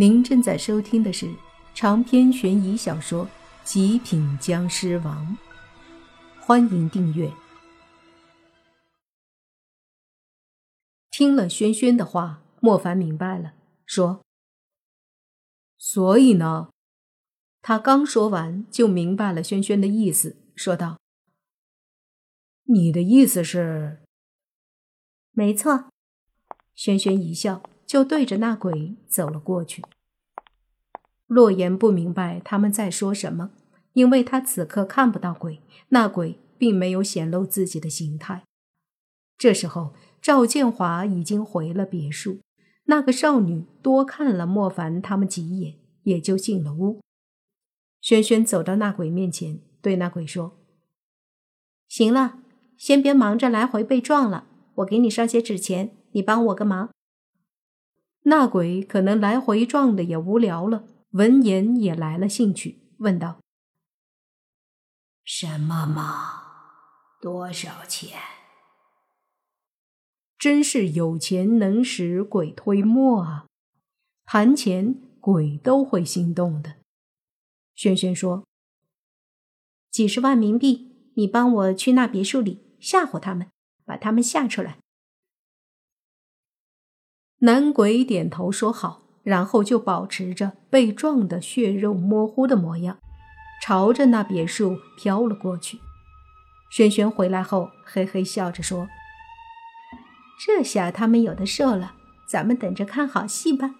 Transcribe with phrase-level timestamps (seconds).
[0.00, 1.34] 您正在收听的是
[1.74, 3.26] 长篇悬疑小说
[3.64, 5.36] 《极品僵尸王》，
[6.40, 7.28] 欢迎订阅。
[11.10, 14.24] 听了轩轩的话，莫凡明白了，说
[15.76, 16.70] ：“所以呢？”
[17.60, 21.00] 他刚说完，就明白了轩轩的意思，说道
[22.70, 24.04] ：“你的意思是？”
[25.34, 25.90] 没错。
[26.76, 27.60] 轩轩一笑。
[27.88, 29.82] 就对着那鬼走了过去。
[31.28, 33.50] 洛言不明白他们在说什么，
[33.92, 35.60] 因为他此刻看不到鬼，
[35.90, 38.42] 那鬼并没有显露自己的形态。
[39.36, 42.40] 这时候，赵建华已经回了别墅。
[42.86, 45.74] 那个少女多看了莫凡他们几眼，
[46.04, 47.00] 也就进了屋。
[48.00, 50.56] 轩轩走到那鬼面前，对那鬼说
[51.86, 52.38] ：“行了，
[52.78, 56.88] 先别忙着来回被撞了，我给你烧些纸钱，你帮我个忙。”
[58.24, 63.40] 那鬼可能来回撞的也无聊了，闻言也来了兴趣，问道
[65.24, 66.42] ：“什么嘛？
[67.20, 68.20] 多少钱？”
[70.38, 73.46] 真是有钱能使鬼推磨啊！
[74.24, 76.76] 谈钱，鬼都会心动的。
[77.74, 78.46] 轩轩说
[79.90, 83.50] ：“几十万冥币，你帮我去那别墅里吓唬他们，
[83.84, 84.78] 把他们吓出来。”
[87.42, 92.96] 男鬼点头说好，然后就保持着被撞的血肉模糊的模样，
[93.62, 95.80] 朝着那别墅飘了过去。
[96.70, 98.88] 轩轩回来后，嘿嘿笑着说
[100.40, 101.92] ：“这下他们有的受了，
[102.26, 103.72] 咱们等着看好戏吧。”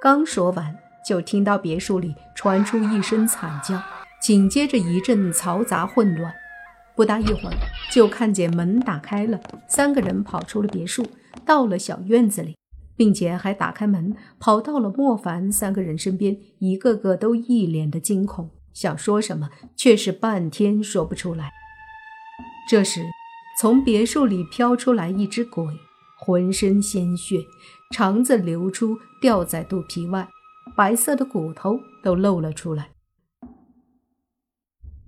[0.00, 3.82] 刚说完，就听到别墅里传出一声惨叫，
[4.22, 6.34] 紧接着一阵嘈杂混乱。
[6.94, 7.56] 不大一会儿，
[7.92, 11.06] 就看见门打开了，三个人跑出了别墅。
[11.44, 12.56] 到了小院子里，
[12.96, 21.52] 并且还打开门，跑到了莫凡三个人身边，一个个都一脸的惊恐，想说什么，却是半天说不出来。
[22.68, 23.04] 这时，
[23.60, 25.64] 从别墅里飘出来一只鬼，
[26.18, 27.36] 浑身鲜血，
[27.92, 30.28] 肠子流出，掉在肚皮外，
[30.76, 32.90] 白色的骨头都露了出来。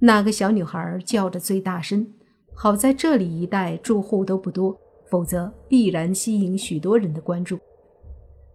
[0.00, 2.15] 那个小女孩叫的最大声，
[2.54, 4.78] 好在这里一带住户都不多。
[5.10, 7.59] 否则必然吸引许多人的关注。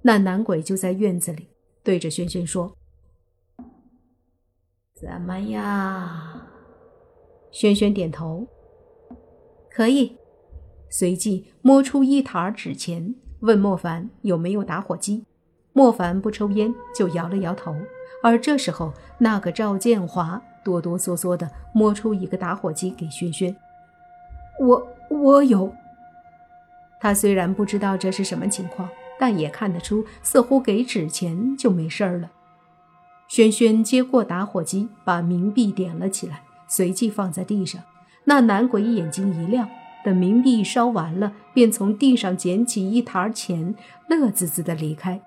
[0.03, 1.49] 那男鬼就在院子里，
[1.81, 2.75] 对着轩轩说
[4.93, 6.41] ：“怎么样？”
[7.51, 8.47] 轩轩点头
[9.71, 10.17] ：“可以。”
[10.89, 15.25] 随即摸出一沓纸钱，问莫凡有没有打火机。
[15.71, 17.75] 莫凡不抽烟，就摇了摇头。
[18.21, 23.55] 而这时候，那个赵建华哆哆嗦嗦地摸出一个打火机给轩轩
[24.61, 25.73] ：“我我有。”
[27.01, 28.87] 他虽然不知道这是什么情况，
[29.23, 32.29] 但也看得出，似乎给纸钱就没事儿了。
[33.29, 37.81] 轩轩接过打火机，把冥币点了起来，随即放在地上。
[38.25, 39.69] 那男鬼眼睛一亮，
[40.03, 43.73] 等冥币烧完了，便从地上捡起一沓钱，
[44.09, 45.21] 乐滋滋的离开，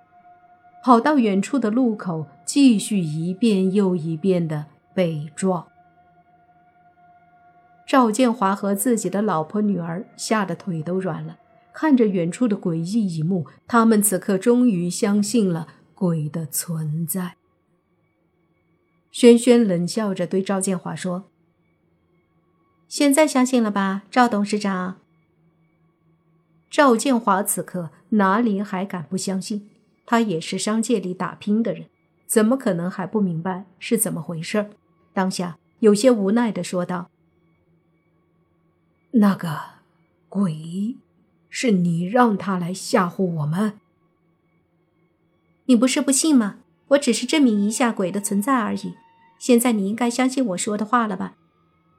[0.85, 5.69] 跑到远处的路口，继续一遍又一遍的被撞。
[7.87, 11.39] 赵建华和自己的老婆女儿吓得腿都软了。
[11.79, 17.37] 看着远处的诡异一幕，他们此刻终于相信了鬼的存在。
[19.13, 21.29] 轩轩冷笑着对赵建华说
[22.89, 24.97] ：“现在相信了吧，赵董事长？”
[26.71, 29.69] 赵建华此刻哪里还敢不相信？
[30.07, 31.91] 他也是商界里打拼的人，
[32.27, 34.71] 怎么可能还不明白是怎么回事？
[35.13, 37.11] 当下有些无奈的说道
[39.13, 39.61] ：“那个
[40.31, 40.97] 鬼。”
[41.59, 43.81] 是你让他来吓唬我们？
[45.65, 46.59] 你不是不信吗？
[46.89, 48.93] 我只是证明一下鬼的存在而已。
[49.39, 51.35] 现在你应该相信我说的话了吧？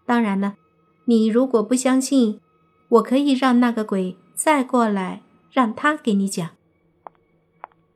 [0.05, 0.57] 当然了，
[1.05, 2.39] 你如果不相信，
[2.87, 6.51] 我可以让那个鬼再过来，让他给你讲。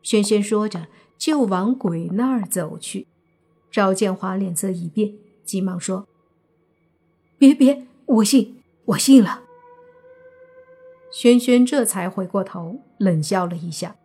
[0.01, 3.06] 轩轩说着，就往鬼那儿走去。
[3.69, 5.13] 赵建华脸色一变，
[5.45, 6.07] 急忙说
[7.38, 9.44] ：“别别，我信，我信了。”
[11.11, 13.95] 轩轩这才回过头，冷笑了一下。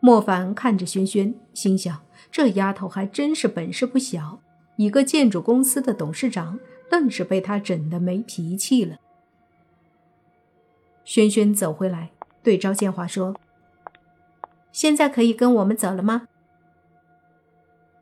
[0.00, 2.00] 莫凡看着轩轩，心想：
[2.30, 4.40] 这丫头还真是本事不小，
[4.76, 8.96] 一个建筑公司的董事长，愣是被他整得没脾气了。
[11.04, 12.12] 轩轩走回来，
[12.42, 13.34] 对赵建华说
[14.70, 16.28] ：“现在可以跟我们走了吗？”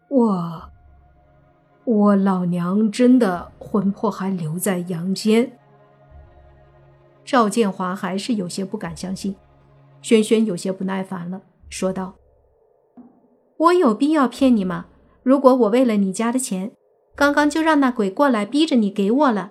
[0.08, 0.70] 我，
[1.84, 5.58] 我老娘真的魂魄还留在阳间。
[7.26, 9.34] 赵建华还是有些不敢相信，
[10.00, 12.14] 轩轩有些不耐烦了，说道
[13.58, 14.86] ：“我有必要骗你吗？
[15.24, 16.70] 如果我为了你家的钱，
[17.16, 19.50] 刚刚就让那鬼过来逼着你给我了。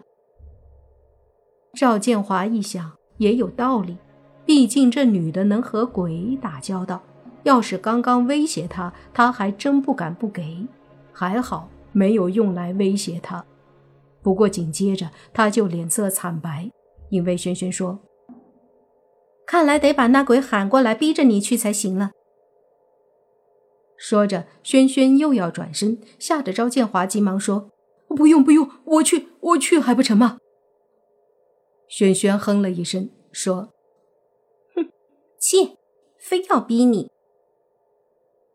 [1.74, 3.98] 赵建华一想，也有道理，
[4.46, 7.04] 毕竟这女的能和鬼打交道，
[7.44, 10.66] 要是刚刚威胁他，他还真不敢不给。
[11.12, 13.44] 还好没有用来威胁他。
[14.22, 16.72] 不过紧接着他就脸色惨白，
[17.10, 18.00] 因为轩轩说
[19.46, 22.12] ：“看来得把那鬼喊过来，逼着你去才行了。”
[23.98, 27.72] 说着，轩轩又要转身，吓得赵建华急忙说
[28.10, 30.40] ：“不用不用，我去我去还不成吗？”
[31.88, 33.70] 轩轩哼了一声，说
[34.76, 34.90] ：“哼，
[35.40, 35.78] 切，
[36.20, 37.10] 非要逼你。”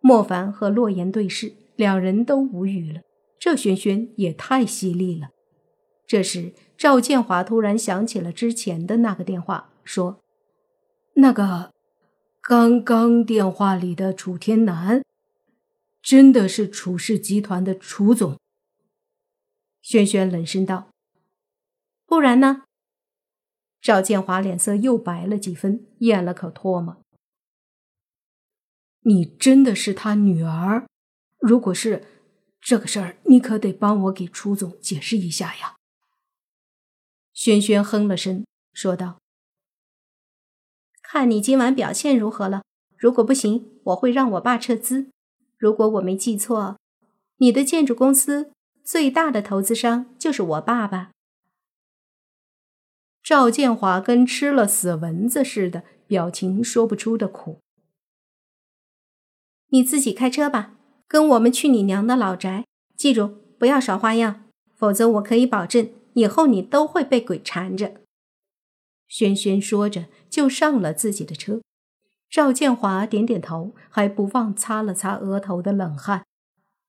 [0.02, 3.00] 莫凡和洛言对视，两人都无语了。
[3.38, 5.28] 这轩轩也太犀利了。
[6.06, 10.22] 这时，赵建华突然想起了之前的那个电话，说
[11.16, 11.74] ：“那个，
[12.40, 15.04] 刚刚电话里的楚天南。”
[16.00, 18.38] 真的是楚氏集团的楚总。
[19.82, 20.88] 轩轩冷声道
[22.08, 22.62] ：“不然呢？”
[23.82, 27.02] 赵建华脸色又白了几分，咽了口唾沫
[29.04, 30.86] ：“你真的是他女儿？
[31.38, 32.06] 如果是
[32.58, 35.76] 这个事儿，你可得帮我给楚总解释一下呀。”
[37.40, 38.44] 轩轩哼了声，
[38.74, 39.18] 说道
[41.00, 42.64] ：“看你今晚表现如何了？
[42.98, 45.08] 如果不行，我会让我爸撤资。”
[45.56, 46.76] 如果我没记错，
[47.38, 48.52] 你的建筑公司
[48.84, 51.12] 最大的投资商就是我爸爸。
[53.22, 57.60] 赵建华跟吃了死蚊子似的，表情说不出的苦。
[59.68, 60.76] 你自己开车吧，
[61.08, 62.66] 跟我们去你娘的老宅。
[62.94, 64.44] 记住，不要耍花样，
[64.76, 68.00] 否则我可以保证以后你都会被鬼缠着。
[69.08, 71.60] 轩轩说着，就上了自己的车。
[72.28, 76.24] 赵建华点点头，还不忘擦了擦额头的冷汗，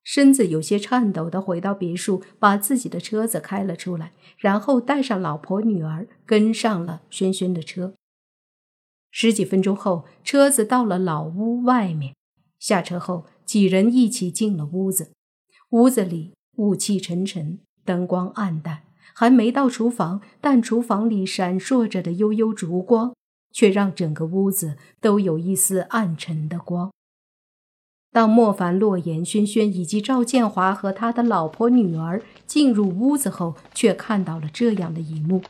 [0.04, 7.96] 身子有些颤抖的回到别墅，把自己的车子开了出来，然后带上老婆女儿，跟上了轩轩的车。
[9.10, 12.16] 十几分钟后，车子到了老屋外面，
[12.60, 15.12] 下车后，几人一起进了屋子。
[15.72, 18.84] 屋子里雾气沉沉，灯光暗淡，
[19.14, 23.14] 还没到厨房，但厨房里闪烁着的悠悠烛光。
[23.54, 26.90] 却让整个屋子都有一丝暗沉的光。
[28.10, 35.42] 当莫凡、洛言、轩轩以及赵建华和他的老婆、女儿进入屋子后，却看到了这样的一幕：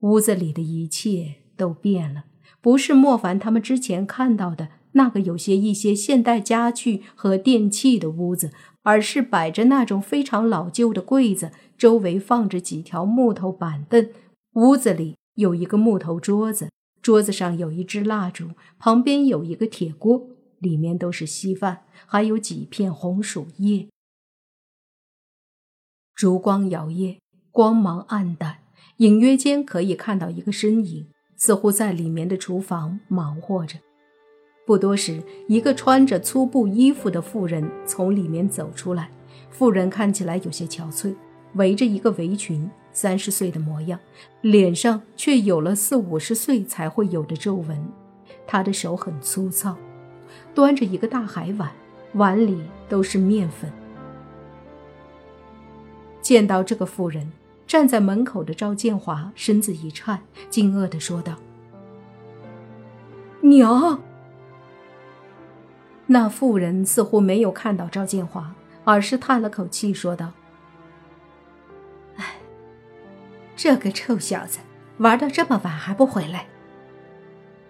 [0.00, 2.24] 屋子里的一切都变了，
[2.60, 8.50] 不是莫凡他们之前看到的那个有些一些现代家具和电器的屋子，
[8.82, 14.08] 而是摆着那种非常老旧的柜子，周围放着几条木头板凳，
[14.54, 15.16] 屋子里。
[15.36, 16.70] 有一个木头桌子，
[17.00, 20.28] 桌子上有一支蜡烛，旁边有一个铁锅，
[20.58, 23.88] 里面都是稀饭，还有几片红薯叶。
[26.14, 27.16] 烛光摇曳，
[27.50, 28.58] 光芒暗淡，
[28.98, 31.06] 隐约间可以看到一个身影，
[31.36, 33.78] 似乎在里面的厨房忙活着。
[34.66, 39.10] 不多时，一个穿着粗布衣服的妇人从里面走出来，
[39.50, 41.14] 妇人看起来有些憔悴，
[41.54, 42.70] 围着一个围裙。
[42.92, 44.00] 三十岁的模样，
[44.40, 47.80] 脸上却有了四五十岁才会有的皱纹。
[48.48, 49.76] 他的手很粗糙，
[50.54, 51.70] 端着一个大海碗，
[52.14, 53.70] 碗里都是面粉。
[56.20, 57.30] 见到这个妇人，
[57.64, 61.36] 站在门口的赵建华身子一颤，惊愕地说道
[63.40, 64.02] ：“娘！”
[66.12, 68.52] 那妇人似乎没有看到赵建华，
[68.82, 70.32] 而是叹了口气说道。
[72.16, 72.34] 哎
[73.54, 74.58] 这个臭小子
[74.98, 76.48] 玩到这么晚还不回来，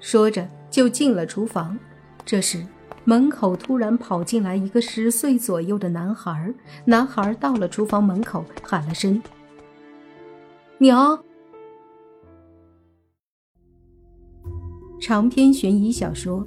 [0.01, 1.79] 说着就进了厨房。
[2.25, 2.67] 这时，
[3.05, 6.55] 门口突然跑进来一个十岁左右的男孩。
[6.87, 9.23] 男孩到了厨房门口，喊了声
[10.81, 11.23] ：“娘。”
[14.99, 16.41] 长篇悬疑小说《